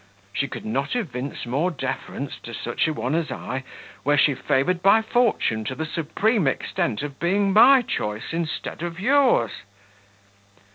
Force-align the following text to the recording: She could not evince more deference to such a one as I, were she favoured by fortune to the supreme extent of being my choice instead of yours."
She 0.33 0.47
could 0.47 0.65
not 0.65 0.95
evince 0.95 1.45
more 1.45 1.69
deference 1.69 2.39
to 2.39 2.55
such 2.55 2.87
a 2.87 2.93
one 2.95 3.13
as 3.13 3.31
I, 3.31 3.63
were 4.03 4.17
she 4.17 4.33
favoured 4.33 4.81
by 4.81 5.03
fortune 5.03 5.63
to 5.65 5.75
the 5.75 5.85
supreme 5.85 6.47
extent 6.47 7.03
of 7.03 7.19
being 7.19 7.53
my 7.53 7.83
choice 7.83 8.33
instead 8.33 8.81
of 8.81 8.99
yours." 8.99 9.51